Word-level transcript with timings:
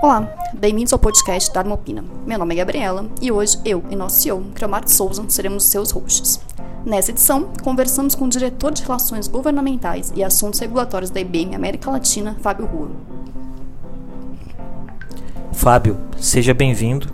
Olá, 0.00 0.32
bem-vindos 0.54 0.92
ao 0.92 0.98
podcast 0.98 1.52
Dharma 1.52 1.74
Opina. 1.74 2.04
Meu 2.24 2.38
nome 2.38 2.54
é 2.54 2.58
Gabriela 2.58 3.10
e 3.20 3.32
hoje 3.32 3.58
eu 3.64 3.82
e 3.90 3.96
nosso 3.96 4.20
CEO, 4.20 4.44
Cromar 4.54 4.86
Souza, 4.86 5.24
seremos 5.28 5.64
os 5.64 5.70
seus 5.70 5.90
hosts. 5.90 6.40
Nessa 6.86 7.10
edição, 7.10 7.50
conversamos 7.64 8.14
com 8.14 8.26
o 8.26 8.28
diretor 8.28 8.70
de 8.70 8.84
Relações 8.84 9.26
Governamentais 9.26 10.12
e 10.14 10.22
Assuntos 10.22 10.60
Regulatórios 10.60 11.10
da 11.10 11.18
IBM 11.18 11.52
América 11.56 11.90
Latina, 11.90 12.36
Fábio 12.40 12.64
Ruro. 12.66 12.94
Fábio, 15.52 15.98
seja 16.16 16.54
bem-vindo. 16.54 17.08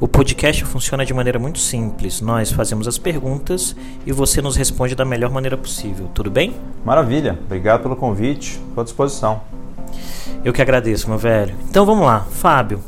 O 0.00 0.08
podcast 0.08 0.64
funciona 0.64 1.04
de 1.04 1.12
maneira 1.12 1.38
muito 1.38 1.58
simples. 1.58 2.22
Nós 2.22 2.50
fazemos 2.50 2.88
as 2.88 2.96
perguntas 2.96 3.76
e 4.06 4.12
você 4.12 4.40
nos 4.40 4.56
responde 4.56 4.94
da 4.94 5.04
melhor 5.04 5.30
maneira 5.30 5.58
possível. 5.58 6.08
Tudo 6.14 6.30
bem? 6.30 6.56
Maravilha. 6.86 7.38
Obrigado 7.44 7.82
pelo 7.82 7.96
convite. 7.96 8.58
Estou 8.70 8.80
à 8.80 8.84
disposição. 8.84 9.59
Eu 10.44 10.52
que 10.52 10.62
agradeço, 10.62 11.08
meu 11.08 11.18
velho. 11.18 11.54
Então 11.68 11.84
vamos 11.84 12.06
lá, 12.06 12.26
Fábio. 12.30 12.80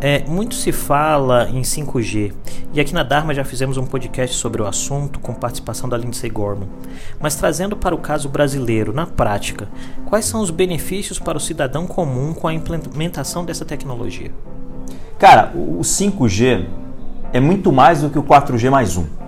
É, 0.00 0.24
muito 0.26 0.54
se 0.54 0.72
fala 0.72 1.48
em 1.50 1.60
5G 1.60 2.32
e 2.72 2.80
aqui 2.80 2.94
na 2.94 3.02
Dharma 3.02 3.34
já 3.34 3.44
fizemos 3.44 3.76
um 3.76 3.84
podcast 3.84 4.34
sobre 4.36 4.62
o 4.62 4.66
assunto 4.66 5.20
com 5.20 5.34
participação 5.34 5.90
da 5.90 5.98
Lindsay 5.98 6.30
Gorman. 6.30 6.68
Mas 7.20 7.34
trazendo 7.34 7.76
para 7.76 7.94
o 7.94 7.98
caso 7.98 8.28
brasileiro, 8.28 8.94
na 8.94 9.06
prática, 9.06 9.68
quais 10.06 10.24
são 10.24 10.40
os 10.40 10.50
benefícios 10.50 11.18
para 11.18 11.36
o 11.36 11.40
cidadão 11.40 11.86
comum 11.86 12.32
com 12.32 12.48
a 12.48 12.54
implementação 12.54 13.44
dessa 13.44 13.64
tecnologia? 13.64 14.30
Cara, 15.18 15.52
o 15.54 15.80
5G 15.80 16.66
é 17.32 17.40
muito 17.40 17.70
mais 17.70 18.00
do 18.00 18.08
que 18.08 18.18
o 18.18 18.22
4G 18.22 18.70
mais 18.70 18.96
um. 18.96 19.19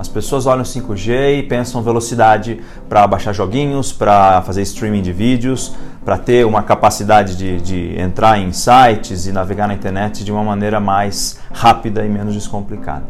As 0.00 0.08
pessoas 0.08 0.46
olham 0.46 0.62
5G 0.62 1.40
e 1.40 1.42
pensam 1.42 1.82
velocidade 1.82 2.58
para 2.88 3.06
baixar 3.06 3.34
joguinhos, 3.34 3.92
para 3.92 4.40
fazer 4.40 4.62
streaming 4.62 5.02
de 5.02 5.12
vídeos, 5.12 5.74
para 6.02 6.16
ter 6.16 6.46
uma 6.46 6.62
capacidade 6.62 7.36
de, 7.36 7.60
de, 7.60 8.00
entrar 8.00 8.38
em 8.38 8.50
sites 8.50 9.26
e 9.26 9.32
navegar 9.32 9.68
na 9.68 9.74
internet 9.74 10.24
de 10.24 10.32
uma 10.32 10.42
maneira 10.42 10.80
mais 10.80 11.38
rápida 11.52 12.02
e 12.02 12.08
menos 12.08 12.32
descomplicada. 12.32 13.04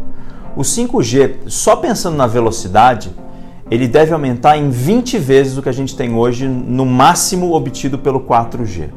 O 0.57 0.63
5G, 0.63 1.47
só 1.47 1.77
pensando 1.77 2.17
na 2.17 2.27
velocidade, 2.27 3.15
ele 3.71 3.87
deve 3.87 4.13
aumentar 4.13 4.57
em 4.57 4.69
20 4.69 5.17
vezes 5.17 5.57
o 5.57 5.63
que 5.63 5.69
a 5.69 5.73
gente 5.73 5.95
tem 5.95 6.13
hoje 6.13 6.49
no 6.49 6.85
máximo 6.85 7.55
obtido 7.55 8.01
pelo 8.01 8.19
4G. 8.23 8.89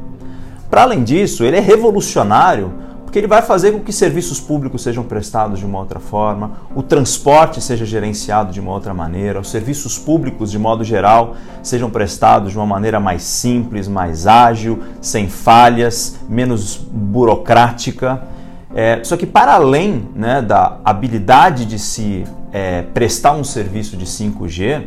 Para 0.68 0.82
além 0.82 1.04
disso, 1.04 1.44
ele 1.44 1.58
é 1.58 1.60
revolucionário 1.60 2.72
porque 3.14 3.20
ele 3.20 3.28
vai 3.28 3.42
fazer 3.42 3.70
com 3.70 3.78
que 3.78 3.92
serviços 3.92 4.40
públicos 4.40 4.82
sejam 4.82 5.04
prestados 5.04 5.60
de 5.60 5.64
uma 5.64 5.78
outra 5.78 6.00
forma, 6.00 6.58
o 6.74 6.82
transporte 6.82 7.60
seja 7.60 7.86
gerenciado 7.86 8.52
de 8.52 8.58
uma 8.58 8.72
outra 8.72 8.92
maneira, 8.92 9.38
os 9.38 9.50
serviços 9.50 9.96
públicos, 9.96 10.50
de 10.50 10.58
modo 10.58 10.82
geral, 10.82 11.36
sejam 11.62 11.88
prestados 11.88 12.50
de 12.50 12.58
uma 12.58 12.66
maneira 12.66 12.98
mais 12.98 13.22
simples, 13.22 13.86
mais 13.86 14.26
ágil, 14.26 14.82
sem 15.00 15.28
falhas, 15.28 16.18
menos 16.28 16.74
burocrática. 16.90 18.20
É, 18.74 18.98
só 19.04 19.16
que, 19.16 19.26
para 19.26 19.54
além 19.54 20.08
né, 20.12 20.42
da 20.42 20.78
habilidade 20.84 21.66
de 21.66 21.78
se 21.78 22.24
é, 22.52 22.82
prestar 22.82 23.34
um 23.34 23.44
serviço 23.44 23.96
de 23.96 24.06
5G, 24.06 24.86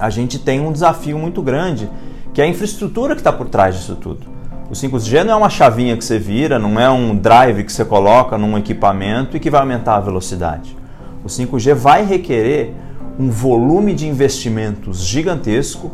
a 0.00 0.08
gente 0.08 0.38
tem 0.38 0.62
um 0.62 0.72
desafio 0.72 1.18
muito 1.18 1.42
grande, 1.42 1.90
que 2.32 2.40
é 2.40 2.44
a 2.46 2.48
infraestrutura 2.48 3.14
que 3.14 3.20
está 3.20 3.30
por 3.30 3.50
trás 3.50 3.74
disso 3.74 3.96
tudo. 3.96 4.32
O 4.70 4.72
5G 4.72 5.24
não 5.24 5.34
é 5.34 5.36
uma 5.36 5.50
chavinha 5.50 5.94
que 5.94 6.02
você 6.02 6.18
vira, 6.18 6.58
não 6.58 6.80
é 6.80 6.88
um 6.88 7.14
drive 7.14 7.64
que 7.64 7.72
você 7.72 7.84
coloca 7.84 8.38
num 8.38 8.56
equipamento 8.56 9.36
e 9.36 9.40
que 9.40 9.50
vai 9.50 9.60
aumentar 9.60 9.96
a 9.96 10.00
velocidade. 10.00 10.74
O 11.22 11.28
5G 11.28 11.74
vai 11.74 12.04
requerer 12.04 12.72
um 13.18 13.28
volume 13.30 13.92
de 13.92 14.08
investimentos 14.08 15.04
gigantesco, 15.04 15.90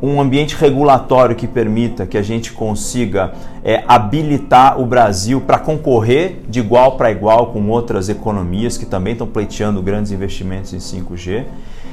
um 0.00 0.20
ambiente 0.20 0.54
regulatório 0.54 1.34
que 1.34 1.48
permita 1.48 2.06
que 2.06 2.16
a 2.16 2.22
gente 2.22 2.52
consiga 2.52 3.32
é, 3.64 3.82
habilitar 3.88 4.80
o 4.80 4.86
Brasil 4.86 5.40
para 5.40 5.58
concorrer 5.58 6.42
de 6.48 6.60
igual 6.60 6.96
para 6.96 7.10
igual 7.10 7.48
com 7.48 7.68
outras 7.68 8.08
economias 8.08 8.78
que 8.78 8.86
também 8.86 9.14
estão 9.14 9.26
pleiteando 9.26 9.82
grandes 9.82 10.12
investimentos 10.12 10.72
em 10.72 10.78
5G. 10.78 11.44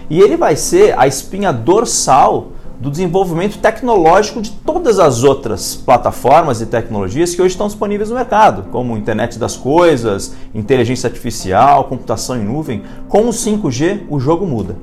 E 0.09 0.19
ele 0.19 0.37
vai 0.37 0.55
ser 0.55 0.97
a 0.97 1.07
espinha 1.07 1.51
dorsal 1.51 2.51
do 2.79 2.89
desenvolvimento 2.89 3.59
tecnológico 3.59 4.41
de 4.41 4.51
todas 4.51 4.99
as 4.99 5.23
outras 5.23 5.75
plataformas 5.75 6.61
e 6.61 6.65
tecnologias 6.65 7.35
que 7.35 7.41
hoje 7.41 7.53
estão 7.53 7.67
disponíveis 7.67 8.09
no 8.09 8.15
mercado, 8.15 8.69
como 8.71 8.95
internet 8.95 9.37
das 9.37 9.57
coisas, 9.57 10.33
inteligência 10.55 11.07
artificial, 11.07 11.83
computação 11.83 12.37
em 12.37 12.43
nuvem. 12.43 12.83
Com 13.09 13.23
o 13.23 13.31
5G, 13.31 14.05
o 14.09 14.19
jogo 14.19 14.47
muda. 14.47 14.75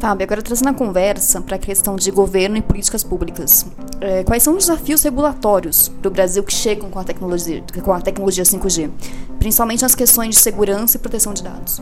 Fábio, 0.00 0.24
agora 0.24 0.42
trazendo 0.42 0.70
a 0.70 0.74
conversa 0.74 1.40
para 1.40 1.54
a 1.54 1.58
questão 1.58 1.94
de 1.94 2.10
governo 2.10 2.56
e 2.56 2.62
políticas 2.62 3.04
públicas. 3.04 3.64
É, 4.00 4.24
quais 4.24 4.42
são 4.42 4.56
os 4.56 4.66
desafios 4.66 5.00
regulatórios 5.02 5.92
do 6.00 6.10
Brasil 6.10 6.42
que 6.42 6.52
chegam 6.52 6.90
com 6.90 6.98
a 6.98 7.04
tecnologia, 7.04 7.62
com 7.84 7.92
a 7.92 8.00
tecnologia 8.00 8.42
5G, 8.42 8.90
principalmente 9.38 9.82
nas 9.82 9.94
questões 9.94 10.30
de 10.30 10.40
segurança 10.40 10.96
e 10.96 11.00
proteção 11.00 11.32
de 11.32 11.44
dados? 11.44 11.80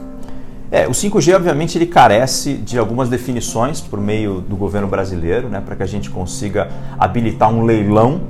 É, 0.72 0.86
o 0.86 0.92
5G, 0.92 1.34
obviamente, 1.34 1.76
ele 1.76 1.86
carece 1.86 2.54
de 2.54 2.78
algumas 2.78 3.08
definições 3.08 3.80
por 3.80 4.00
meio 4.00 4.40
do 4.40 4.54
governo 4.54 4.86
brasileiro, 4.86 5.48
né, 5.48 5.60
para 5.60 5.74
que 5.74 5.82
a 5.82 5.86
gente 5.86 6.08
consiga 6.08 6.68
habilitar 6.96 7.50
um 7.52 7.64
leilão 7.64 8.20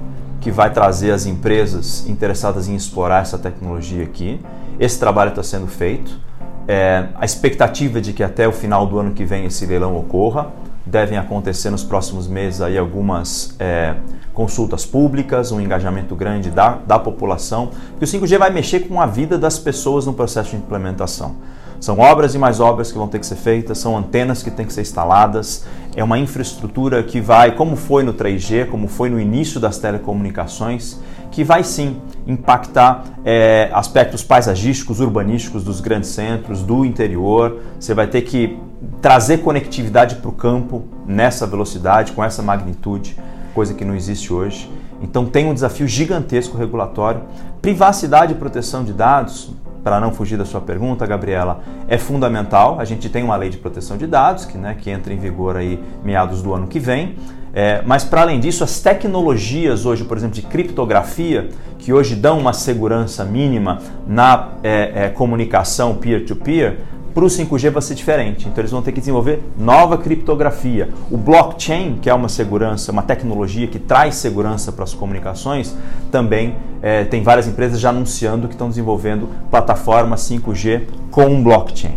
que 0.41 0.51
vai 0.51 0.73
trazer 0.73 1.11
as 1.11 1.27
empresas 1.27 2.09
interessadas 2.09 2.67
em 2.67 2.75
explorar 2.75 3.21
essa 3.21 3.37
tecnologia 3.37 4.03
aqui. 4.03 4.41
Esse 4.79 4.99
trabalho 4.99 5.29
está 5.31 5.43
sendo 5.43 5.67
feito. 5.67 6.19
É, 6.67 7.09
a 7.15 7.27
expectativa 7.27 7.99
é 7.99 8.01
de 8.01 8.15
que 8.15 8.23
até 8.23 8.49
o 8.49 8.53
final 8.53 8.87
do 8.87 8.99
ano 8.99 9.13
que 9.13 9.25
vem 9.25 9.45
esse 9.45 9.67
leilão 9.67 9.95
ocorra. 9.97 10.51
Devem 10.87 11.19
acontecer 11.19 11.69
nos 11.69 11.85
próximos 11.85 12.27
meses 12.27 12.63
aí 12.63 12.79
algumas 12.79 13.55
é, 13.61 13.97
consultas 14.33 14.87
públicas, 14.87 15.53
um 15.53 15.61
engajamento 15.61 16.17
grande 16.17 16.51
da, 16.51 16.79
da 16.87 16.99
população, 16.99 17.69
porque 17.91 18.07
o 18.07 18.09
5G 18.09 18.39
vai 18.39 18.51
mexer 18.51 18.81
com 18.89 18.99
a 18.99 19.05
vida 19.05 19.37
das 19.37 19.59
pessoas 19.59 20.07
no 20.07 20.15
processo 20.15 20.51
de 20.51 20.57
implementação. 20.57 21.37
São 21.81 21.99
obras 21.99 22.35
e 22.35 22.39
mais 22.39 22.61
obras 22.61 22.93
que 22.93 22.99
vão 22.99 23.09
ter 23.09 23.19
que 23.19 23.27
ser 23.27 23.37
feitas, 23.37 23.79
são 23.79 23.97
antenas 23.97 24.43
que 24.43 24.51
têm 24.51 24.67
que 24.67 24.73
ser 24.73 24.83
instaladas, 24.83 25.65
é 25.97 26.05
uma 26.05 26.19
infraestrutura 26.19 27.03
que 27.03 27.21
vai, 27.21 27.53
como 27.53 27.75
foi 27.75 28.03
no 28.03 28.13
3G, 28.13 28.69
como 28.69 28.87
foi 28.87 29.09
no 29.09 29.19
início 29.19 29.59
das 29.59 29.79
telecomunicações, 29.79 30.99
que 31.31 31.43
vai 31.43 31.65
sim 31.65 31.97
impactar 32.27 33.05
é, 33.25 33.71
aspectos 33.73 34.23
paisagísticos, 34.23 35.01
urbanísticos 35.01 35.65
dos 35.65 35.81
grandes 35.81 36.11
centros, 36.11 36.63
do 36.63 36.85
interior. 36.85 37.61
Você 37.79 37.95
vai 37.95 38.07
ter 38.07 38.23
que 38.23 38.59
trazer 39.01 39.39
conectividade 39.39 40.17
para 40.17 40.29
o 40.29 40.33
campo 40.33 40.85
nessa 41.07 41.47
velocidade, 41.47 42.13
com 42.13 42.23
essa 42.23 42.43
magnitude, 42.43 43.17
coisa 43.55 43.73
que 43.73 43.85
não 43.85 43.95
existe 43.95 44.33
hoje. 44.33 44.71
Então 45.03 45.25
tem 45.25 45.47
um 45.47 45.55
desafio 45.55 45.89
gigantesco 45.89 46.59
regulatório. 46.59 47.23
Privacidade 47.63 48.33
e 48.33 48.37
proteção 48.37 48.85
de 48.85 48.93
dados, 48.93 49.51
para 49.83 50.01
não 50.01 50.13
fugir 50.13 50.37
da 50.37 50.45
sua 50.45 50.61
pergunta, 50.61 51.07
Gabriela, 51.07 51.63
é 51.89 51.97
fundamental. 51.99 52.79
A 52.79 52.85
gente 52.85 53.09
tem 53.09 53.23
uma 53.23 53.37
lei 53.37 53.49
de 53.49 53.59
proteção 53.59 53.97
de 53.97 54.07
dados 54.07 54.45
que, 54.45 54.59
né, 54.59 54.77
que 54.79 54.91
entra 54.91 55.13
em 55.13 55.19
vigor 55.19 55.57
aí 55.57 55.83
meados 56.05 56.43
do 56.43 56.55
ano 56.55 56.67
que 56.67 56.79
vem. 56.79 57.17
É, 57.53 57.83
mas 57.85 58.05
para 58.05 58.21
além 58.23 58.39
disso, 58.39 58.63
as 58.63 58.81
tecnologias 58.81 59.85
hoje, 59.85 60.05
por 60.05 60.17
exemplo, 60.17 60.37
de 60.37 60.43
criptografia, 60.43 61.49
que 61.79 61.93
hoje 61.93 62.15
dão 62.15 62.39
uma 62.39 62.53
segurança 62.53 63.25
mínima 63.25 63.79
na 64.07 64.51
é, 64.63 64.93
é, 65.07 65.09
comunicação 65.09 65.97
peer-to-peer, 65.97 66.73
-peer, 66.73 66.79
para 67.15 67.25
o 67.25 67.29
5G 67.29 67.71
vai 67.71 67.83
ser 67.83 67.95
diferente. 67.95 68.49
Então 68.49 68.61
eles 68.61 68.71
vão 68.71 68.83
ter 68.83 68.93
que 68.93 69.01
desenvolver 69.01 69.43
nova 69.59 69.99
criptografia. 69.99 70.89
O 71.11 71.17
blockchain, 71.17 71.99
que 72.01 72.09
é 72.09 72.15
uma 72.15 72.29
segurança, 72.29 72.93
uma 72.93 73.03
tecnologia 73.03 73.67
que 73.67 73.79
traz 73.79 74.17
segurança 74.17 74.73
para 74.73 74.85
as 74.85 74.95
comunicações, 74.95 75.75
também 76.11 76.57
é, 76.83 77.05
tem 77.05 77.23
várias 77.23 77.47
empresas 77.47 77.81
já 77.81 77.91
anunciando 77.91 78.49
que 78.49 78.55
estão 78.55 78.69
desenvolvendo 78.69 79.29
plataformas 79.51 80.23
5G 80.23 80.83
com 81.11 81.43
blockchain. 81.43 81.95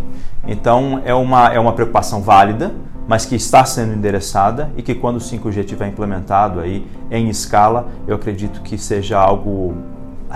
Então 0.48 1.02
é 1.06 1.14
uma, 1.14 1.54
é 1.54 1.60
uma 1.60 1.74
preocupação 1.74 2.22
válida, 2.22 2.72
mas 3.08 3.26
que 3.26 3.36
está 3.36 3.66
sendo 3.66 3.94
endereçada 3.94 4.72
e 4.78 4.82
que 4.82 4.96
quando 4.96 5.18
o 5.18 5.20
5G 5.20 5.60
estiver 5.60 5.88
implementado 5.88 6.60
aí 6.60 6.86
em 7.12 7.30
escala, 7.30 7.88
eu 8.08 8.16
acredito 8.16 8.62
que 8.62 8.78
seja 8.78 9.20
algo 9.20 9.76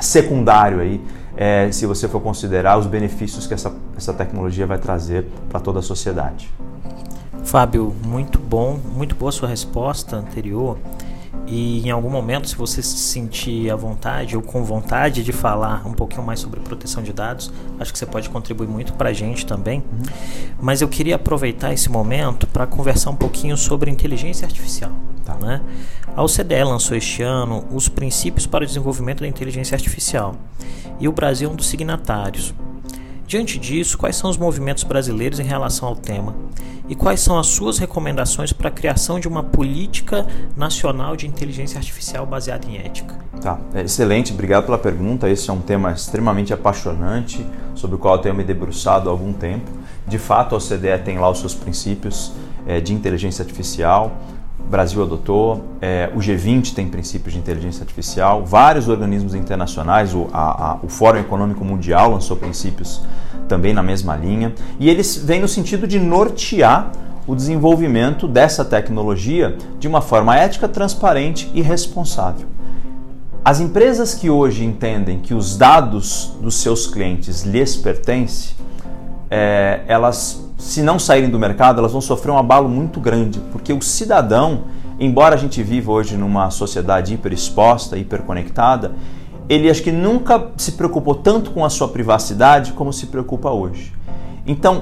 secundário 0.01 0.80
aí 0.80 1.01
é, 1.38 1.72
se 1.72 1.86
você 1.86 2.07
for 2.07 2.19
considerar 2.19 2.78
os 2.78 2.88
benefícios 2.88 3.45
que 3.45 3.54
essa, 3.54 3.74
essa 3.95 4.13
tecnologia 4.13 4.66
vai 4.66 4.80
trazer 4.80 5.28
para 5.48 5.60
toda 5.60 5.80
a 5.80 5.81
sociedade. 5.84 6.51
Fábio, 7.44 7.95
muito 8.04 8.39
bom, 8.39 8.78
muito 8.95 9.16
boa 9.16 9.31
sua 9.31 9.48
resposta 9.48 10.18
anterior. 10.18 10.78
E 11.45 11.88
em 11.88 11.92
algum 11.92 12.10
momento, 12.10 12.50
se 12.50 12.56
você 12.57 12.81
se 12.81 12.98
sentir 12.98 13.72
à 13.72 13.75
vontade 13.75 14.36
ou 14.36 14.42
com 14.42 14.66
vontade 14.66 15.24
de 15.24 15.31
falar 15.31 15.88
um 15.88 15.94
pouquinho 15.94 16.24
mais 16.24 16.42
sobre 16.42 16.60
proteção 16.60 17.01
de 17.01 17.13
dados, 17.13 17.54
acho 17.80 17.94
que 17.94 17.98
você 17.98 18.06
pode 18.06 18.30
contribuir 18.30 18.68
muito 18.68 18.94
para 18.94 19.10
a 19.10 19.13
gente 19.13 19.45
também. 19.45 19.80
Uhum. 19.80 20.04
Mas 20.60 20.81
eu 20.81 20.90
queria 20.90 21.16
aproveitar 21.16 21.72
esse 21.72 21.90
momento 21.90 22.45
para 22.48 22.68
conversar 22.68 23.12
um 23.12 23.16
pouquinho 23.16 23.56
sobre 23.56 23.90
inteligência 23.90 24.45
artificial. 24.45 24.92
Tá. 25.24 25.36
Né? 25.36 25.62
A 26.18 26.24
OCDE 26.24 26.64
lançou 26.64 26.98
este 26.98 27.22
ano 27.22 27.64
os 27.72 27.88
princípios 27.88 28.48
para 28.48 28.64
o 28.64 28.68
desenvolvimento 28.68 29.19
da 29.19 29.28
inteligência 29.28 29.75
artificial 29.75 30.34
e 31.00 31.08
o 31.08 31.12
Brasil 31.12 31.48
é 31.48 31.54
um 31.54 31.56
dos 31.56 31.68
signatários. 31.68 32.56
Diante 33.28 33.60
disso, 33.60 34.00
quais 34.00 34.16
são 34.16 34.28
os 34.28 34.36
movimentos 34.36 34.84
brasileiros 34.84 35.40
em 35.40 35.44
relação 35.44 35.88
ao 35.88 35.96
tema 35.96 36.36
e 36.90 36.96
quais 36.96 37.19
são 37.19 37.38
as 37.38 37.46
suas 37.46 37.78
recomendações 37.78 38.52
para 38.52 38.69
a 38.69 38.72
criação 38.72 39.19
de 39.19 39.28
uma 39.28 39.44
política 39.44 40.25
nacional 40.56 41.16
de 41.16 41.28
inteligência 41.28 41.78
artificial 41.78 42.25
baseada 42.25 42.66
em 42.66 42.78
ética? 42.78 43.14
Tá, 43.40 43.60
é 43.75 43.84
excelente, 43.84 44.34
obrigado 44.34 44.66
pela 44.66 44.80
pergunta. 44.80 45.30
Esse 45.30 45.52
é 45.52 45.54
um 45.54 45.62
tema 45.62 45.92
extremamente 45.92 46.52
apaixonante, 46.52 47.46
sobre 47.75 47.96
o 47.96 48.00
qual 48.00 48.16
eu 48.16 48.22
tenho 48.24 48.34
me 48.34 48.44
debruçado 48.44 49.08
há 49.08 49.12
algum 49.12 49.34
tempo. 49.34 49.69
De 50.08 50.18
fato, 50.18 50.56
a 50.56 50.58
OCDE 50.58 50.98
tem 51.06 51.19
lá 51.19 51.30
os 51.30 51.40
seus 51.42 51.54
princípios 51.54 52.31
é, 52.66 52.81
de 52.81 52.92
inteligência 52.92 53.44
artificial. 53.44 54.18
Brasil 54.68 55.02
adotou, 55.02 55.64
é, 55.81 56.12
o 56.14 56.19
G20 56.19 56.74
tem 56.74 56.88
princípios 56.88 57.34
de 57.34 57.40
inteligência 57.40 57.84
artificial, 57.84 58.46
vários 58.46 58.90
organismos 58.90 59.34
internacionais, 59.34 60.14
o, 60.14 60.28
a, 60.34 60.72
a, 60.72 60.80
o 60.84 60.90
Fórum 60.90 61.19
Econômico 61.19 61.64
Mundial 61.64 62.12
lançou 62.12 62.36
princípios 62.36 63.02
também 63.48 63.74
na 63.74 63.81
mesma 63.81 64.16
linha, 64.16 64.54
e 64.80 64.90
eles 64.90 65.16
vêm 65.16 65.40
no 65.40 65.48
sentido 65.48 65.88
de 65.88 66.00
nortear 66.00 66.92
o 67.25 67.36
desenvolvimento 67.36 68.28
dessa 68.28 68.64
tecnologia 68.64 69.58
de 69.80 69.88
uma 69.88 70.02
forma 70.02 70.36
ética, 70.36 70.68
transparente 70.68 71.50
e 71.54 71.62
responsável. 71.62 72.48
As 73.44 73.62
empresas 73.62 74.14
que 74.14 74.30
hoje 74.30 74.66
entendem 74.66 75.19
que 75.19 75.34
os 75.34 75.58
dados 75.58 76.34
dos 76.42 76.56
seus 76.56 76.88
clientes 76.88 77.44
lhes 77.44 77.78
pertencem, 77.78 78.56
é, 79.30 79.81
elas 79.88 80.46
se 80.57 80.81
não 80.81 80.98
saírem 80.98 81.30
do 81.30 81.38
mercado, 81.38 81.80
elas 81.80 81.92
vão 81.92 82.01
sofrer 82.01 82.31
um 82.31 82.38
abalo 82.38 82.68
muito 82.68 83.00
grande, 83.00 83.39
porque 83.51 83.71
o 83.71 83.81
cidadão, 83.81 84.63
embora 85.00 85.36
a 85.36 85.38
gente 85.38 85.62
viva 85.62 85.92
hoje 85.92 86.18
numa 86.18 86.50
sociedade 86.50 87.13
hiperexposta, 87.13 87.98
hiperconectada, 87.98 88.94
ele 89.48 89.69
acho 89.69 89.83
que 89.83 89.92
nunca 89.92 90.50
se 90.57 90.74
preocupou 90.74 91.15
tanto 91.15 91.51
com 91.51 91.63
a 91.63 91.69
sua 91.69 91.88
privacidade 91.88 92.74
como 92.74 92.92
se 92.92 93.06
preocupa 93.06 93.51
hoje. 93.51 93.94
Então, 94.45 94.81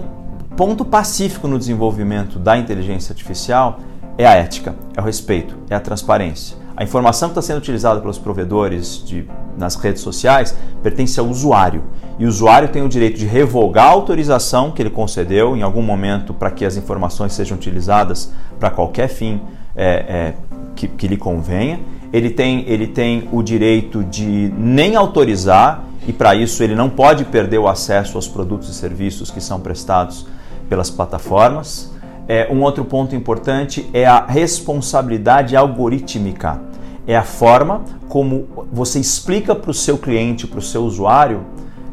ponto 0.56 0.86
pacífico 0.86 1.48
no 1.48 1.60
desenvolvimento 1.60 2.40
da 2.40 2.58
inteligência 2.58 3.12
artificial 3.12 3.80
é 4.18 4.26
a 4.26 4.34
ética, 4.34 4.76
é 4.96 5.02
o 5.02 5.04
respeito, 5.04 5.58
é 5.70 5.76
a 5.76 5.80
transparência. 5.80 6.65
A 6.78 6.84
informação 6.84 7.30
que 7.30 7.32
está 7.32 7.42
sendo 7.42 7.60
utilizada 7.60 8.02
pelos 8.02 8.18
provedores 8.18 9.02
de, 9.06 9.26
nas 9.58 9.76
redes 9.76 10.02
sociais 10.02 10.56
pertence 10.84 11.18
ao 11.20 11.26
usuário. 11.28 11.84
E 12.20 12.26
o 12.26 12.28
usuário 12.28 12.68
tem 12.68 12.84
o 12.84 12.90
direito 12.90 13.18
de 13.18 13.26
revogar 13.26 13.86
a 13.86 13.92
autorização 13.92 14.72
que 14.72 14.82
ele 14.82 14.90
concedeu 14.90 15.56
em 15.56 15.62
algum 15.62 15.82
momento 15.82 16.34
para 16.34 16.52
que 16.52 16.66
as 16.66 16.76
informações 16.76 17.32
sejam 17.34 17.58
utilizadas 17.58 18.32
para 18.60 18.70
qualquer 18.70 19.08
fim 19.08 19.40
é, 19.76 19.86
é, 19.86 20.34
que, 20.76 20.88
que 20.88 21.08
lhe 21.08 21.18
convenha. 21.18 21.80
Ele 22.12 22.30
tem, 22.30 22.66
ele 22.68 22.88
tem 22.88 23.28
o 23.32 23.42
direito 23.42 24.04
de 24.04 24.52
nem 24.58 24.96
autorizar, 24.96 25.84
e 26.08 26.14
para 26.14 26.36
isso 26.36 26.62
ele 26.62 26.76
não 26.76 26.90
pode 26.90 27.26
perder 27.26 27.58
o 27.58 27.68
acesso 27.68 28.18
aos 28.18 28.28
produtos 28.28 28.70
e 28.70 28.74
serviços 28.74 29.32
que 29.32 29.42
são 29.42 29.60
prestados 29.60 30.26
pelas 30.70 30.90
plataformas. 30.90 31.92
É, 32.28 32.48
um 32.52 32.62
outro 32.64 32.84
ponto 32.84 33.16
importante 33.16 33.90
é 33.94 34.06
a 34.06 34.26
responsabilidade 34.26 35.56
algorítmica. 35.56 36.60
É 37.08 37.16
a 37.16 37.24
forma 37.24 37.84
como 38.10 38.48
você 38.72 39.00
explica 39.00 39.54
para 39.54 39.70
o 39.70 39.74
seu 39.74 39.98
cliente, 39.98 40.48
para 40.48 40.60
o 40.60 40.62
seu 40.62 40.84
usuário, 40.84 41.46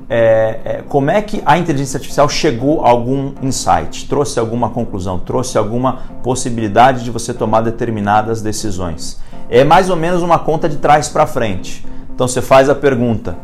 é, 0.09 0.61
é, 0.65 0.85
como 0.89 1.11
é 1.11 1.23
que 1.23 1.43
a 1.47 1.57
inteligência 1.57 1.97
artificial 1.97 2.29
chegou 2.29 2.85
a 2.85 2.91
algum 2.91 3.33
insight, 3.43 4.07
trouxe 4.07 4.39
alguma 4.39 4.69
conclusão, 4.69 5.19
trouxe 5.19 5.57
alguma 5.57 6.01
possibilidade 6.23 7.03
de 7.03 7.11
você 7.11 7.33
tomar 7.33 7.63
determinadas 7.63 8.43
decisões. 8.43 9.19
É 9.49 9.65
mais 9.65 9.89
ou 9.89 9.97
menos 9.97 10.23
uma 10.23 10.39
conta 10.39 10.69
de 10.69 10.77
trás 10.77 11.09
para 11.09 11.27
frente. 11.27 11.85
Então 12.15 12.29
você 12.29 12.43
faz 12.43 12.69
a 12.69 12.75
pergunta: 12.75 13.37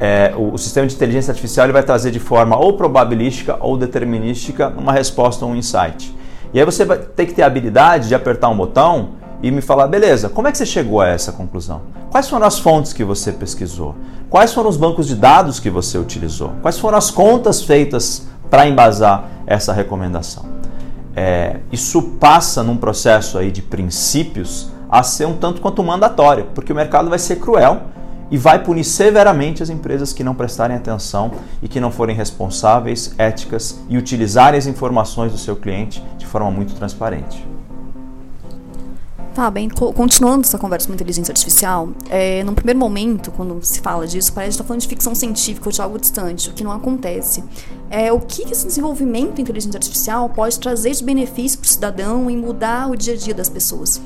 é, 0.00 0.32
o, 0.36 0.54
o, 0.54 0.58
sistema 0.58 0.86
de 0.86 0.94
inteligência 0.94 1.32
artificial 1.32 1.66
ele 1.66 1.72
vai 1.72 1.82
trazer 1.82 2.10
de 2.10 2.20
forma 2.20 2.56
ou 2.56 2.74
probabilística 2.74 3.56
ou 3.60 3.76
determinística 3.76 4.72
uma 4.76 4.92
resposta 4.92 5.44
ou 5.44 5.52
um 5.52 5.56
insight. 5.56 6.14
E 6.52 6.58
aí 6.58 6.64
você 6.64 6.84
vai 6.84 6.98
ter 6.98 7.26
que 7.26 7.34
ter 7.34 7.42
a 7.42 7.46
habilidade 7.46 8.08
de 8.08 8.14
apertar 8.14 8.48
um 8.48 8.56
botão 8.56 9.10
e 9.42 9.50
me 9.50 9.60
falar, 9.60 9.86
beleza, 9.86 10.28
como 10.28 10.48
é 10.48 10.52
que 10.52 10.58
você 10.58 10.66
chegou 10.66 11.00
a 11.00 11.08
essa 11.08 11.32
conclusão? 11.32 11.82
Quais 12.10 12.28
foram 12.28 12.46
as 12.46 12.58
fontes 12.58 12.92
que 12.92 13.04
você 13.04 13.32
pesquisou? 13.32 13.94
Quais 14.30 14.52
foram 14.52 14.68
os 14.68 14.76
bancos 14.76 15.06
de 15.06 15.14
dados 15.14 15.60
que 15.60 15.70
você 15.70 15.98
utilizou? 15.98 16.52
Quais 16.62 16.78
foram 16.78 16.98
as 16.98 17.10
contas 17.10 17.62
feitas 17.62 18.26
para 18.50 18.66
embasar 18.66 19.24
essa 19.46 19.72
recomendação? 19.72 20.46
É, 21.14 21.56
isso 21.70 22.02
passa 22.20 22.62
num 22.62 22.76
processo 22.76 23.38
aí 23.38 23.50
de 23.50 23.62
princípios 23.62 24.70
a 24.88 25.02
ser 25.02 25.26
um 25.26 25.36
tanto 25.36 25.60
quanto 25.60 25.82
mandatório, 25.82 26.46
porque 26.54 26.72
o 26.72 26.76
mercado 26.76 27.10
vai 27.10 27.18
ser 27.18 27.36
cruel 27.36 27.82
e 28.30 28.36
vai 28.36 28.62
punir 28.62 28.84
severamente 28.84 29.62
as 29.62 29.70
empresas 29.70 30.12
que 30.12 30.24
não 30.24 30.34
prestarem 30.34 30.76
atenção 30.76 31.32
e 31.62 31.68
que 31.68 31.80
não 31.80 31.90
forem 31.90 32.14
responsáveis, 32.14 33.14
éticas 33.18 33.78
e 33.88 33.96
utilizarem 33.96 34.58
as 34.58 34.66
informações 34.66 35.32
do 35.32 35.38
seu 35.38 35.56
cliente 35.56 36.02
de 36.18 36.26
forma 36.26 36.50
muito 36.50 36.74
transparente. 36.74 37.46
Tá 39.38 39.48
bem, 39.52 39.68
continuando 39.68 40.40
essa 40.40 40.58
conversa 40.58 40.88
com 40.88 40.94
inteligência 40.94 41.30
artificial, 41.30 41.90
é, 42.10 42.42
num 42.42 42.54
primeiro 42.54 42.80
momento, 42.80 43.30
quando 43.30 43.64
se 43.64 43.80
fala 43.80 44.04
disso, 44.04 44.32
parece 44.32 44.50
que 44.50 44.54
está 44.54 44.64
falando 44.64 44.80
de 44.80 44.88
ficção 44.88 45.14
científica 45.14 45.68
ou 45.68 45.72
de 45.72 45.80
algo 45.80 45.96
distante, 45.96 46.50
o 46.50 46.52
que 46.52 46.64
não 46.64 46.72
acontece. 46.72 47.44
É, 47.88 48.12
o 48.12 48.18
que 48.18 48.42
esse 48.50 48.66
desenvolvimento 48.66 49.34
de 49.34 49.42
inteligência 49.42 49.78
artificial 49.78 50.28
pode 50.28 50.58
trazer 50.58 50.90
de 50.90 51.04
benefício 51.04 51.56
para 51.56 51.66
o 51.66 51.68
cidadão 51.68 52.28
e 52.28 52.36
mudar 52.36 52.90
o 52.90 52.96
dia 52.96 53.14
a 53.14 53.16
dia 53.16 53.32
das 53.32 53.48
pessoas? 53.48 54.00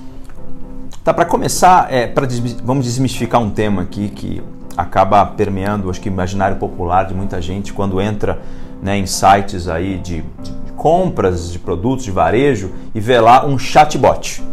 Tá, 1.04 1.12
para 1.12 1.24
começar, 1.24 1.92
é, 1.92 2.06
pra, 2.06 2.28
vamos 2.62 2.84
desmistificar 2.84 3.42
um 3.42 3.50
tema 3.50 3.82
aqui 3.82 4.08
que 4.08 4.40
acaba 4.76 5.26
permeando, 5.26 5.90
acho 5.90 6.00
que, 6.00 6.08
o 6.08 6.12
imaginário 6.12 6.58
popular 6.58 7.06
de 7.06 7.12
muita 7.12 7.42
gente 7.42 7.72
quando 7.72 8.00
entra 8.00 8.40
né, 8.80 8.96
em 8.96 9.04
sites 9.04 9.66
aí 9.66 9.98
de, 9.98 10.22
de 10.40 10.72
compras 10.76 11.50
de 11.50 11.58
produtos 11.58 12.04
de 12.04 12.12
varejo 12.12 12.70
e 12.94 13.00
vê 13.00 13.18
lá 13.18 13.44
um 13.44 13.58
chatbot. 13.58 14.44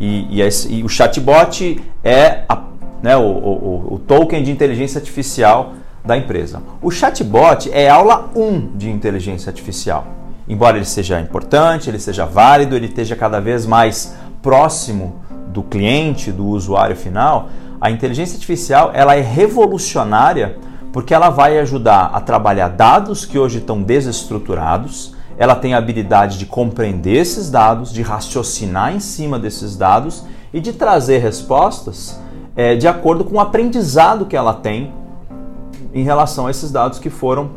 E, 0.00 0.26
e, 0.36 0.42
esse, 0.42 0.68
e 0.72 0.82
o 0.82 0.88
chatbot 0.88 1.80
é 2.02 2.42
a, 2.48 2.60
né, 3.00 3.16
o, 3.16 3.22
o, 3.22 3.94
o, 3.94 3.98
token 4.00 4.42
de 4.42 4.50
inteligência 4.50 4.98
artificial 4.98 5.74
da 6.04 6.16
empresa. 6.16 6.60
O 6.82 6.90
chatbot 6.90 7.70
é 7.72 7.88
aula 7.88 8.30
1 8.34 8.76
de 8.76 8.90
inteligência 8.90 9.48
artificial. 9.48 10.08
Embora 10.48 10.76
ele 10.76 10.86
seja 10.86 11.20
importante, 11.20 11.88
ele 11.88 12.00
seja 12.00 12.26
válido, 12.26 12.74
ele 12.74 12.86
esteja 12.86 13.14
cada 13.14 13.40
vez 13.40 13.64
mais 13.64 14.12
próximo 14.42 15.23
do 15.54 15.62
cliente, 15.62 16.32
do 16.32 16.44
usuário 16.48 16.96
final, 16.96 17.48
a 17.80 17.88
inteligência 17.90 18.34
artificial 18.34 18.90
ela 18.92 19.14
é 19.14 19.20
revolucionária 19.20 20.58
porque 20.92 21.14
ela 21.14 21.30
vai 21.30 21.58
ajudar 21.60 22.10
a 22.12 22.20
trabalhar 22.20 22.68
dados 22.68 23.24
que 23.24 23.38
hoje 23.38 23.58
estão 23.58 23.80
desestruturados, 23.80 25.14
ela 25.38 25.54
tem 25.54 25.74
a 25.74 25.78
habilidade 25.78 26.38
de 26.38 26.46
compreender 26.46 27.16
esses 27.16 27.50
dados, 27.50 27.92
de 27.92 28.02
raciocinar 28.02 28.94
em 28.94 29.00
cima 29.00 29.38
desses 29.38 29.76
dados 29.76 30.24
e 30.52 30.60
de 30.60 30.72
trazer 30.72 31.18
respostas 31.18 32.18
é, 32.56 32.76
de 32.76 32.86
acordo 32.86 33.24
com 33.24 33.36
o 33.36 33.40
aprendizado 33.40 34.26
que 34.26 34.36
ela 34.36 34.54
tem 34.54 34.92
em 35.92 36.02
relação 36.02 36.46
a 36.46 36.50
esses 36.50 36.70
dados 36.70 36.98
que 36.98 37.10
foram 37.10 37.50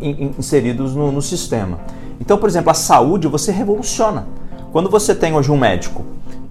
inseridos 0.00 0.94
no, 0.94 1.10
no 1.10 1.22
sistema. 1.22 1.78
Então, 2.20 2.36
por 2.36 2.48
exemplo, 2.48 2.70
a 2.70 2.74
saúde 2.74 3.28
você 3.28 3.50
revoluciona. 3.50 4.26
Quando 4.72 4.90
você 4.90 5.14
tem 5.14 5.34
hoje 5.34 5.50
um 5.50 5.56
médico 5.56 6.04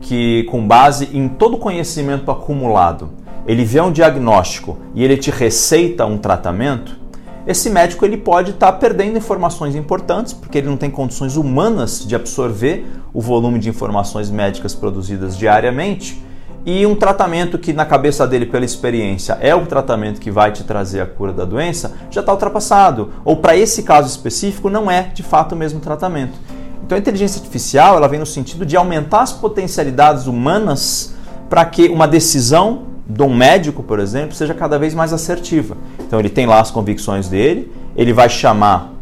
que, 0.03 0.43
com 0.43 0.65
base 0.65 1.09
em 1.13 1.27
todo 1.27 1.55
o 1.55 1.57
conhecimento 1.57 2.29
acumulado, 2.29 3.09
ele 3.47 3.65
vê 3.65 3.81
um 3.81 3.91
diagnóstico 3.91 4.77
e 4.93 5.03
ele 5.03 5.17
te 5.17 5.31
receita 5.31 6.05
um 6.05 6.17
tratamento, 6.17 7.01
esse 7.45 7.69
médico 7.69 8.05
ele 8.05 8.15
pode 8.15 8.51
estar 8.51 8.71
tá 8.71 8.77
perdendo 8.77 9.17
informações 9.17 9.75
importantes, 9.75 10.31
porque 10.31 10.59
ele 10.59 10.67
não 10.67 10.77
tem 10.77 10.89
condições 10.89 11.35
humanas 11.35 12.05
de 12.05 12.15
absorver 12.15 12.85
o 13.13 13.19
volume 13.19 13.59
de 13.59 13.67
informações 13.67 14.29
médicas 14.29 14.73
produzidas 14.73 15.37
diariamente. 15.37 16.23
E 16.65 16.85
um 16.85 16.95
tratamento 16.95 17.57
que, 17.57 17.73
na 17.73 17.85
cabeça 17.85 18.25
dele, 18.25 18.45
pela 18.45 18.63
experiência, 18.63 19.37
é 19.41 19.53
o 19.53 19.65
tratamento 19.65 20.21
que 20.21 20.31
vai 20.31 20.53
te 20.53 20.63
trazer 20.63 21.01
a 21.01 21.05
cura 21.05 21.33
da 21.33 21.43
doença, 21.43 21.93
já 22.09 22.21
está 22.21 22.31
ultrapassado. 22.31 23.09
Ou, 23.25 23.35
para 23.35 23.57
esse 23.57 23.83
caso 23.83 24.07
específico, 24.07 24.69
não 24.69 24.89
é 24.89 25.11
de 25.13 25.21
fato 25.21 25.51
o 25.51 25.57
mesmo 25.57 25.81
tratamento. 25.81 26.39
Então 26.85 26.95
a 26.97 26.99
inteligência 26.99 27.39
artificial 27.39 27.95
ela 27.95 28.07
vem 28.07 28.19
no 28.19 28.25
sentido 28.25 28.65
de 28.65 28.75
aumentar 28.75 29.21
as 29.21 29.31
potencialidades 29.31 30.27
humanas 30.27 31.13
para 31.49 31.65
que 31.65 31.87
uma 31.87 32.07
decisão 32.07 32.83
de 33.07 33.21
um 33.21 33.33
médico, 33.33 33.83
por 33.83 33.99
exemplo, 33.99 34.35
seja 34.35 34.53
cada 34.53 34.77
vez 34.79 34.93
mais 34.93 35.13
assertiva. 35.13 35.77
Então 35.99 36.19
ele 36.19 36.29
tem 36.29 36.45
lá 36.45 36.59
as 36.59 36.71
convicções 36.71 37.27
dele, 37.27 37.71
ele 37.95 38.13
vai 38.13 38.29
chamar 38.29 38.93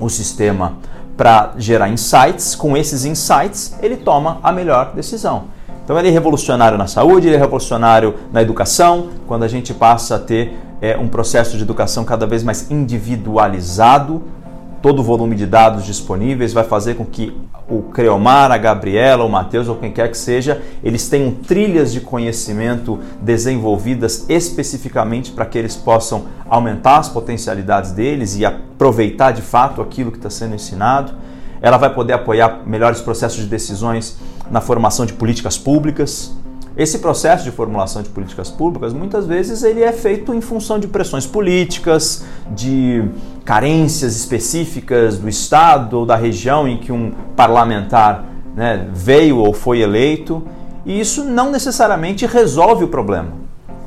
o 0.00 0.08
sistema 0.08 0.74
para 1.16 1.54
gerar 1.58 1.88
insights, 1.88 2.54
com 2.54 2.76
esses 2.76 3.04
insights 3.04 3.74
ele 3.82 3.96
toma 3.96 4.38
a 4.42 4.52
melhor 4.52 4.92
decisão. 4.94 5.44
Então 5.84 5.98
ele 5.98 6.08
é 6.08 6.10
revolucionário 6.10 6.78
na 6.78 6.86
saúde, 6.86 7.26
ele 7.26 7.36
é 7.36 7.38
revolucionário 7.38 8.14
na 8.32 8.42
educação, 8.42 9.08
quando 9.26 9.42
a 9.42 9.48
gente 9.48 9.74
passa 9.74 10.16
a 10.16 10.18
ter 10.18 10.56
é, 10.80 10.96
um 10.96 11.08
processo 11.08 11.56
de 11.56 11.62
educação 11.62 12.04
cada 12.04 12.26
vez 12.26 12.42
mais 12.44 12.70
individualizado, 12.70 14.22
todo 14.80 15.00
o 15.00 15.02
volume 15.02 15.34
de 15.34 15.46
dados 15.46 15.84
disponíveis 15.84 16.52
vai 16.52 16.64
fazer 16.64 16.94
com 16.94 17.04
que 17.04 17.36
o 17.68 17.82
Creomar, 17.82 18.50
a 18.50 18.56
Gabriela, 18.58 19.24
o 19.24 19.28
Matheus 19.28 19.68
ou 19.68 19.76
quem 19.76 19.92
quer 19.92 20.10
que 20.10 20.16
seja, 20.16 20.62
eles 20.82 21.08
tenham 21.08 21.32
trilhas 21.32 21.92
de 21.92 22.00
conhecimento 22.00 22.98
desenvolvidas 23.20 24.24
especificamente 24.28 25.32
para 25.32 25.44
que 25.44 25.58
eles 25.58 25.76
possam 25.76 26.26
aumentar 26.48 26.98
as 26.98 27.08
potencialidades 27.08 27.92
deles 27.92 28.36
e 28.36 28.44
aproveitar 28.44 29.32
de 29.32 29.42
fato 29.42 29.82
aquilo 29.82 30.10
que 30.10 30.18
está 30.18 30.30
sendo 30.30 30.54
ensinado. 30.54 31.12
Ela 31.60 31.76
vai 31.76 31.92
poder 31.92 32.12
apoiar 32.12 32.62
melhores 32.64 33.00
processos 33.00 33.40
de 33.40 33.46
decisões 33.46 34.16
na 34.50 34.60
formação 34.60 35.04
de 35.04 35.12
políticas 35.12 35.58
públicas, 35.58 36.32
esse 36.78 37.00
processo 37.00 37.42
de 37.42 37.50
formulação 37.50 38.02
de 38.02 38.08
políticas 38.08 38.48
públicas, 38.48 38.92
muitas 38.92 39.26
vezes, 39.26 39.64
ele 39.64 39.82
é 39.82 39.90
feito 39.90 40.32
em 40.32 40.40
função 40.40 40.78
de 40.78 40.86
pressões 40.86 41.26
políticas, 41.26 42.24
de 42.54 43.04
carências 43.44 44.14
específicas 44.14 45.18
do 45.18 45.28
Estado 45.28 45.98
ou 45.98 46.06
da 46.06 46.14
região 46.14 46.68
em 46.68 46.78
que 46.78 46.92
um 46.92 47.10
parlamentar 47.34 48.24
né, 48.54 48.88
veio 48.94 49.38
ou 49.38 49.52
foi 49.52 49.80
eleito, 49.80 50.46
e 50.86 51.00
isso 51.00 51.24
não 51.24 51.50
necessariamente 51.50 52.24
resolve 52.24 52.84
o 52.84 52.88
problema. 52.88 53.32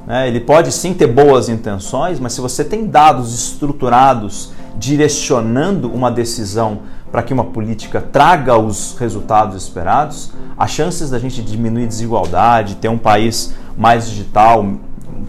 Né? 0.05 0.27
Ele 0.27 0.41
pode 0.41 0.73
sim 0.73 0.93
ter 0.93 1.07
boas 1.07 1.47
intenções, 1.47 2.19
mas 2.19 2.33
se 2.33 2.41
você 2.41 2.61
tem 2.61 2.85
dados 2.85 3.33
estruturados 3.33 4.51
direcionando 4.77 5.89
uma 5.89 6.11
decisão 6.11 6.79
para 7.11 7.21
que 7.21 7.33
uma 7.33 7.43
política 7.43 7.99
traga 7.99 8.57
os 8.57 8.95
resultados 8.97 9.61
esperados, 9.61 10.31
as 10.57 10.71
chances 10.71 11.09
da 11.09 11.19
gente 11.19 11.41
diminuir 11.43 11.87
desigualdade, 11.87 12.75
ter 12.75 12.87
um 12.87 12.97
país 12.97 13.53
mais 13.77 14.09
digital, 14.09 14.61
um 14.63 14.79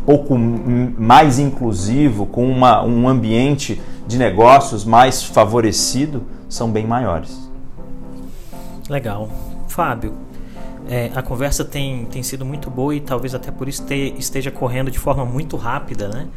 pouco 0.06 0.38
mais 0.38 1.38
inclusivo, 1.38 2.26
com 2.26 2.48
uma, 2.48 2.84
um 2.84 3.08
ambiente 3.08 3.80
de 4.06 4.16
negócios 4.16 4.84
mais 4.84 5.24
favorecido, 5.24 6.22
são 6.48 6.70
bem 6.70 6.86
maiores. 6.86 7.50
Legal. 8.88 9.28
Fábio, 9.66 10.12
é, 10.88 11.10
a 11.14 11.22
conversa 11.22 11.64
tem, 11.64 12.04
tem 12.06 12.22
sido 12.22 12.44
muito 12.44 12.68
boa 12.70 12.94
e 12.94 13.00
talvez 13.00 13.34
até 13.34 13.50
por 13.50 13.68
isso 13.68 13.84
te, 13.84 14.14
esteja 14.18 14.50
correndo 14.50 14.90
de 14.90 14.98
forma 14.98 15.24
muito 15.24 15.56
rápida, 15.56 16.08
né? 16.08 16.28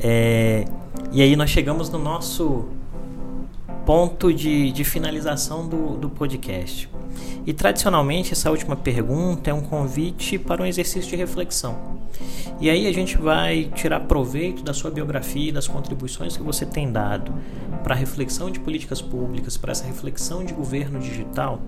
É, 0.00 0.64
e 1.12 1.20
aí 1.20 1.36
nós 1.36 1.50
chegamos 1.50 1.90
no 1.90 1.98
nosso 1.98 2.66
ponto 3.88 4.30
de, 4.34 4.70
de 4.70 4.84
finalização 4.84 5.66
do, 5.66 5.96
do 5.96 6.10
podcast. 6.10 6.90
E 7.46 7.52
tradicionalmente, 7.52 8.32
essa 8.32 8.50
última 8.50 8.76
pergunta 8.76 9.50
é 9.50 9.54
um 9.54 9.62
convite 9.62 10.38
para 10.38 10.62
um 10.62 10.66
exercício 10.66 11.08
de 11.08 11.16
reflexão. 11.16 11.98
E 12.60 12.68
aí 12.68 12.86
a 12.86 12.92
gente 12.92 13.16
vai 13.16 13.70
tirar 13.74 14.00
proveito 14.00 14.62
da 14.62 14.74
sua 14.74 14.90
biografia 14.90 15.48
e 15.48 15.52
das 15.52 15.68
contribuições 15.68 16.36
que 16.36 16.42
você 16.42 16.66
tem 16.66 16.90
dado 16.90 17.32
para 17.84 17.94
a 17.94 17.96
reflexão 17.96 18.50
de 18.50 18.58
políticas 18.58 19.00
públicas, 19.00 19.56
para 19.56 19.72
essa 19.72 19.86
reflexão 19.86 20.44
de 20.44 20.52
governo 20.52 20.98
digital 20.98 21.60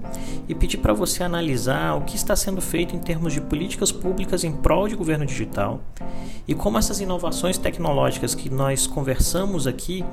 e 0.49 0.55
pedir 0.55 0.79
para 0.79 0.93
você 0.93 1.23
analisar 1.23 1.95
o 1.97 2.03
que 2.03 2.17
está 2.17 2.35
sendo 2.35 2.61
feito 2.61 2.97
em 2.97 2.99
termos 2.99 3.33
de 3.33 3.41
políticas 3.41 3.93
públicas 3.93 4.43
em 4.43 4.53
prol 4.53 4.89
de 4.89 4.97
governo 4.97 5.25
digital 5.25 5.81
e 6.49 6.55
como 6.55 6.79
essas 6.79 7.01
inovações 7.01 7.57
tecnológicas 7.57 8.35
que 8.35 8.51
nós 8.51 8.87
conversamos 8.87 9.67
aqui 9.67 10.05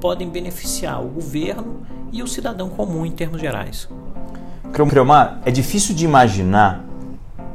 podem 0.00 0.28
beneficiar 0.28 1.02
o 1.02 1.08
governo 1.08 1.86
e 2.12 2.22
o 2.22 2.26
cidadão 2.26 2.68
comum 2.68 3.06
em 3.06 3.10
termos 3.10 3.40
gerais. 3.40 3.88
Cromar, 4.72 5.40
é 5.44 5.50
difícil 5.50 5.94
de 5.94 6.04
imaginar 6.04 6.84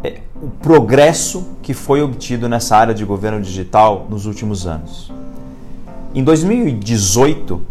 é, 0.03 0.19
o 0.41 0.49
progresso 0.49 1.47
que 1.61 1.73
foi 1.73 2.01
obtido 2.01 2.49
nessa 2.49 2.75
área 2.75 2.93
de 2.93 3.05
governo 3.05 3.41
digital 3.41 4.05
nos 4.09 4.25
últimos 4.25 4.67
anos. 4.67 5.09
Em 6.13 6.21
2018, 6.23 7.61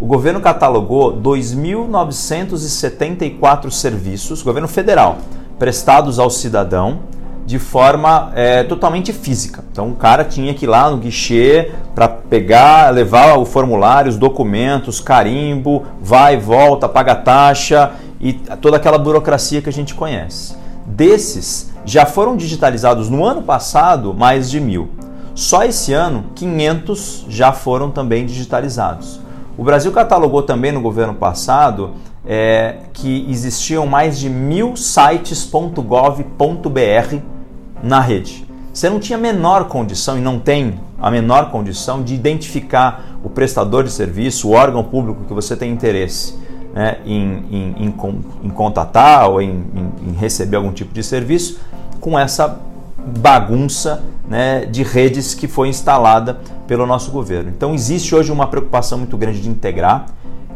o 0.00 0.06
governo 0.06 0.40
catalogou 0.40 1.14
2.974 1.20 3.70
serviços, 3.70 4.40
governo 4.42 4.66
federal, 4.66 5.18
prestados 5.58 6.18
ao 6.18 6.30
cidadão 6.30 7.00
de 7.44 7.58
forma 7.58 8.32
é, 8.34 8.62
totalmente 8.64 9.12
física. 9.12 9.62
Então 9.70 9.90
o 9.90 9.94
cara 9.94 10.24
tinha 10.24 10.54
que 10.54 10.64
ir 10.64 10.68
lá 10.68 10.90
no 10.90 10.96
guichê 10.96 11.70
para 11.94 12.08
pegar, 12.08 12.90
levar 12.92 13.36
o 13.36 13.44
formulário, 13.44 14.08
os 14.08 14.16
documentos, 14.16 15.00
carimbo, 15.00 15.84
vai, 16.00 16.36
volta, 16.36 16.88
paga 16.88 17.14
taxa 17.14 17.92
e 18.22 18.32
toda 18.32 18.76
aquela 18.76 18.96
burocracia 18.96 19.60
que 19.60 19.68
a 19.68 19.72
gente 19.72 19.94
conhece. 19.94 20.54
Desses, 20.86 21.72
já 21.84 22.06
foram 22.06 22.36
digitalizados 22.36 23.08
no 23.10 23.24
ano 23.24 23.42
passado 23.42 24.14
mais 24.14 24.48
de 24.48 24.60
mil. 24.60 24.90
Só 25.34 25.64
esse 25.64 25.92
ano, 25.92 26.26
500 26.36 27.26
já 27.28 27.52
foram 27.52 27.90
também 27.90 28.24
digitalizados. 28.24 29.20
O 29.58 29.64
Brasil 29.64 29.90
catalogou 29.90 30.42
também 30.42 30.70
no 30.70 30.80
governo 30.80 31.14
passado 31.14 31.90
é, 32.24 32.76
que 32.92 33.26
existiam 33.28 33.86
mais 33.86 34.18
de 34.18 34.30
mil 34.30 34.76
sites.gov.br 34.76 35.82
na 37.82 38.00
rede. 38.00 38.46
Você 38.72 38.88
não 38.88 39.00
tinha 39.00 39.18
a 39.18 39.20
menor 39.20 39.64
condição 39.64 40.16
e 40.16 40.20
não 40.20 40.38
tem 40.38 40.80
a 41.00 41.10
menor 41.10 41.50
condição 41.50 42.02
de 42.02 42.14
identificar 42.14 43.18
o 43.22 43.28
prestador 43.28 43.84
de 43.84 43.90
serviço, 43.90 44.48
o 44.48 44.52
órgão 44.52 44.84
público 44.84 45.24
que 45.24 45.34
você 45.34 45.56
tem 45.56 45.70
interesse 45.70 46.41
né, 46.74 46.98
em, 47.04 47.44
em, 47.50 47.74
em, 47.86 47.94
em, 48.44 48.50
contatar 48.50 49.28
ou 49.28 49.40
em, 49.42 49.64
em, 50.06 50.12
receber 50.12 50.56
algum 50.56 50.72
tipo 50.72 50.94
de 50.94 51.02
serviço 51.02 51.60
com 52.00 52.18
essa 52.18 52.60
bagunça 53.20 54.02
né, 54.28 54.64
de 54.64 54.82
redes 54.82 55.34
que 55.34 55.46
foi 55.46 55.68
instalada 55.68 56.40
pelo 56.66 56.86
nosso 56.86 57.10
governo. 57.10 57.50
Então 57.50 57.74
existe 57.74 58.14
hoje 58.14 58.32
uma 58.32 58.46
preocupação 58.46 58.98
muito 58.98 59.16
grande 59.16 59.40
de 59.40 59.48
integrar. 59.48 60.06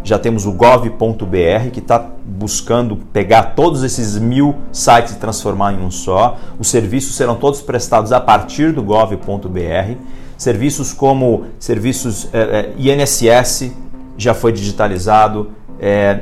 Já 0.02 0.18
temos 0.18 0.46
o 0.46 0.52
gov.br 0.52 1.70
que 1.72 1.80
está 1.80 1.98
buscando 2.24 2.96
pegar 3.12 3.54
todos 3.56 3.82
esses 3.82 4.16
mil 4.16 4.54
sites 4.70 5.14
e 5.14 5.16
transformar 5.16 5.72
em 5.72 5.84
um 5.84 5.90
só. 5.90 6.38
Os 6.60 6.68
serviços 6.68 7.16
serão 7.16 7.34
todos 7.34 7.60
prestados 7.60 8.12
a 8.12 8.20
partir 8.20 8.72
do 8.72 8.84
gov.br. 8.84 9.96
Serviços 10.38 10.92
como 10.92 11.46
serviços 11.58 12.28
eh, 12.32 12.72
eh 12.78 12.92
INSS 12.94 13.72
já 14.16 14.32
foi 14.32 14.52
digitalizado, 14.52 15.50
é, 15.80 16.20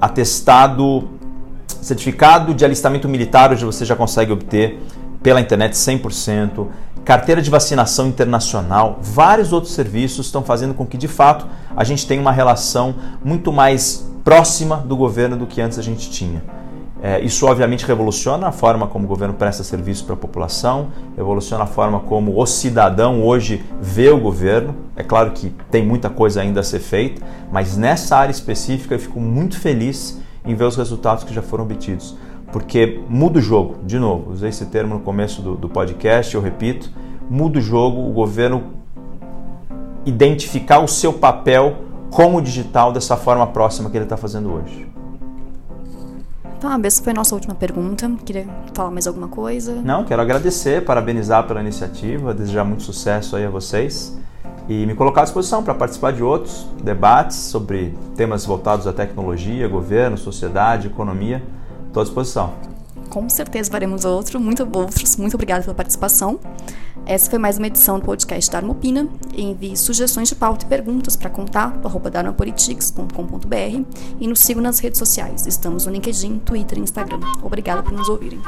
atestado, 0.00 1.08
certificado 1.66 2.54
de 2.54 2.64
alistamento 2.64 3.08
militar, 3.08 3.52
hoje 3.52 3.64
você 3.64 3.84
já 3.84 3.94
consegue 3.96 4.32
obter 4.32 4.80
pela 5.22 5.40
internet 5.40 5.72
100%, 5.72 6.66
carteira 7.04 7.40
de 7.40 7.50
vacinação 7.50 8.06
internacional, 8.06 8.98
vários 9.00 9.52
outros 9.52 9.72
serviços 9.72 10.26
estão 10.26 10.42
fazendo 10.42 10.74
com 10.74 10.86
que 10.86 10.96
de 10.96 11.08
fato 11.08 11.46
a 11.76 11.84
gente 11.84 12.06
tenha 12.06 12.20
uma 12.20 12.32
relação 12.32 12.94
muito 13.24 13.52
mais 13.52 14.06
próxima 14.22 14.76
do 14.76 14.96
governo 14.96 15.36
do 15.36 15.46
que 15.46 15.60
antes 15.60 15.78
a 15.78 15.82
gente 15.82 16.10
tinha. 16.10 16.42
É, 17.06 17.20
isso 17.20 17.46
obviamente 17.46 17.84
revoluciona 17.84 18.48
a 18.48 18.50
forma 18.50 18.86
como 18.86 19.04
o 19.04 19.06
governo 19.06 19.34
presta 19.34 19.62
serviço 19.62 20.06
para 20.06 20.14
a 20.14 20.16
população, 20.16 20.88
revoluciona 21.14 21.64
a 21.64 21.66
forma 21.66 22.00
como 22.00 22.40
o 22.40 22.46
cidadão 22.46 23.22
hoje 23.22 23.62
vê 23.78 24.08
o 24.08 24.18
governo. 24.18 24.74
É 24.96 25.02
claro 25.02 25.32
que 25.32 25.50
tem 25.70 25.84
muita 25.84 26.08
coisa 26.08 26.40
ainda 26.40 26.60
a 26.60 26.62
ser 26.62 26.78
feita, 26.78 27.20
mas 27.52 27.76
nessa 27.76 28.16
área 28.16 28.32
específica 28.32 28.94
eu 28.94 28.98
fico 28.98 29.20
muito 29.20 29.60
feliz 29.60 30.18
em 30.46 30.54
ver 30.54 30.64
os 30.64 30.76
resultados 30.76 31.24
que 31.24 31.34
já 31.34 31.42
foram 31.42 31.64
obtidos. 31.64 32.16
Porque 32.50 33.02
muda 33.06 33.38
o 33.38 33.42
jogo, 33.42 33.76
de 33.84 33.98
novo, 33.98 34.32
usei 34.32 34.48
esse 34.48 34.64
termo 34.64 34.94
no 34.94 35.00
começo 35.00 35.42
do, 35.42 35.56
do 35.56 35.68
podcast, 35.68 36.34
eu 36.34 36.40
repito, 36.40 36.90
muda 37.28 37.58
o 37.58 37.60
jogo, 37.60 38.00
o 38.00 38.14
governo 38.14 38.62
identificar 40.06 40.78
o 40.78 40.88
seu 40.88 41.12
papel 41.12 41.76
como 42.10 42.40
digital 42.40 42.94
dessa 42.94 43.14
forma 43.14 43.46
próxima 43.46 43.90
que 43.90 43.96
ele 43.98 44.06
está 44.06 44.16
fazendo 44.16 44.50
hoje. 44.50 44.93
Tá, 46.64 46.80
essa 46.82 47.02
foi 47.02 47.12
a 47.12 47.16
nossa 47.16 47.34
última 47.34 47.54
pergunta. 47.54 48.10
Queria 48.24 48.46
falar 48.72 48.90
mais 48.90 49.06
alguma 49.06 49.28
coisa? 49.28 49.82
Não, 49.82 50.02
quero 50.02 50.22
agradecer, 50.22 50.82
parabenizar 50.82 51.46
pela 51.46 51.60
iniciativa, 51.60 52.32
desejar 52.32 52.64
muito 52.64 52.82
sucesso 52.82 53.36
aí 53.36 53.44
a 53.44 53.50
vocês 53.50 54.18
e 54.66 54.86
me 54.86 54.94
colocar 54.94 55.20
à 55.20 55.24
disposição 55.24 55.62
para 55.62 55.74
participar 55.74 56.14
de 56.14 56.22
outros 56.22 56.66
debates 56.82 57.36
sobre 57.36 57.94
temas 58.16 58.46
voltados 58.46 58.86
à 58.86 58.94
tecnologia, 58.94 59.68
governo, 59.68 60.16
sociedade, 60.16 60.86
economia. 60.86 61.42
Estou 61.88 62.00
à 62.00 62.04
disposição. 62.04 62.73
Com 63.14 63.26
certeza 63.28 63.70
faremos 63.70 64.04
outro, 64.04 64.40
muito 64.40 64.68
outros. 64.76 65.14
Muito 65.14 65.34
obrigada 65.34 65.62
pela 65.62 65.72
participação. 65.72 66.40
Essa 67.06 67.30
foi 67.30 67.38
mais 67.38 67.58
uma 67.58 67.68
edição 67.68 68.00
do 68.00 68.04
podcast 68.04 68.50
Dharma 68.50 68.72
Opina. 68.72 69.08
Envie 69.36 69.76
sugestões 69.76 70.30
de 70.30 70.34
pauta 70.34 70.66
e 70.66 70.68
perguntas 70.68 71.14
para 71.14 71.30
contato.dharmapolitics.com.br 71.30 73.84
e 74.18 74.26
nos 74.26 74.40
sigam 74.40 74.60
nas 74.60 74.80
redes 74.80 74.98
sociais. 74.98 75.46
Estamos 75.46 75.86
no 75.86 75.92
LinkedIn, 75.92 76.40
Twitter 76.40 76.76
e 76.76 76.80
Instagram. 76.80 77.20
Obrigada 77.40 77.84
por 77.84 77.92
nos 77.92 78.08
ouvirem. 78.08 78.40